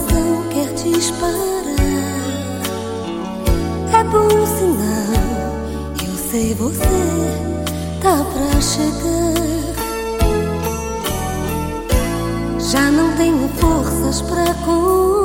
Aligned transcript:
coração 0.00 0.44
quer 0.50 0.72
disparar. 0.74 1.34
É 3.92 4.04
bom 4.04 4.46
sinal, 4.46 6.06
eu 6.06 6.14
sei 6.30 6.54
você 6.54 6.78
tá 8.02 8.24
pra 8.24 8.60
chegar. 8.60 9.70
Já 12.58 12.90
não 12.90 13.16
tenho 13.16 13.48
forças 13.58 14.22
pra 14.22 14.54
conter 14.64 15.19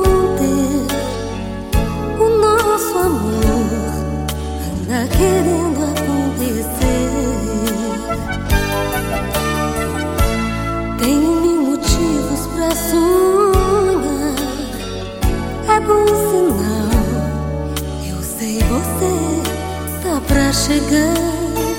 você 18.75 20.04
tá 20.04 20.21
pra 20.28 20.52
chegar. 20.52 21.75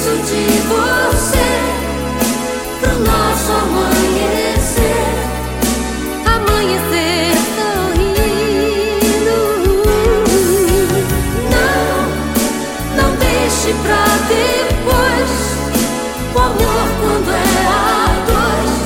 preciso 0.00 0.16
de 0.22 0.44
você 0.66 1.48
pro 2.80 2.94
nosso 3.00 3.52
amanhecer, 3.52 5.04
amanhecer 6.24 7.36
sorrindo. 7.56 9.40
Não, 11.50 11.96
não 12.96 13.10
deixe 13.16 13.70
pra 13.82 14.04
depois 14.28 15.32
o 16.34 16.38
amor 16.38 16.86
quando 17.02 17.30
é 17.30 17.36
a 17.68 17.78
dois 18.26 18.80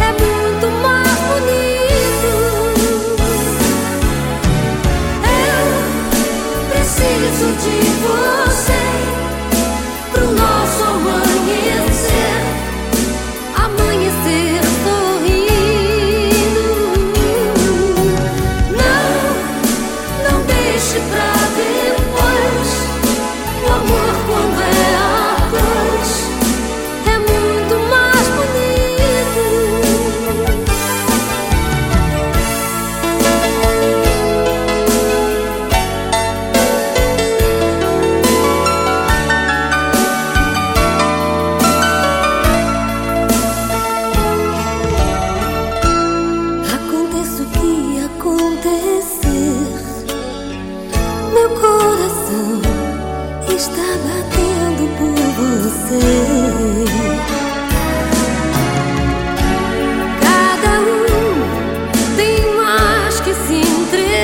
é 0.00 0.10
muito 0.22 0.66
mais 0.82 1.18
bonito. 1.28 2.30
Eu 5.48 5.68
preciso 6.70 7.46
de 7.56 7.76
você. 8.02 8.29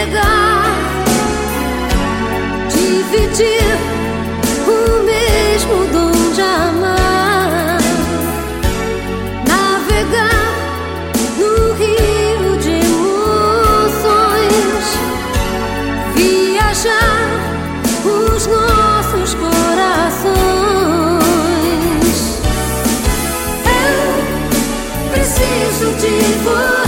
pegar, 0.06 0.70
dividir 2.68 3.76
o 4.66 5.02
mesmo 5.04 5.86
dom 5.92 6.32
de 6.32 6.42
amar, 6.42 7.78
navegar 9.48 10.52
no 11.38 11.72
rio 11.74 12.56
de 12.58 12.74
emoções, 12.86 14.44
viajar 16.14 17.26
os 18.04 18.46
nossos 18.46 19.34
corações. 19.34 20.36
Eu 23.64 25.12
preciso 25.12 25.86
de 26.00 26.14
você. 26.44 26.85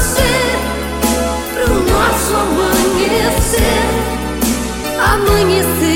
amanhecer. 5.19 5.88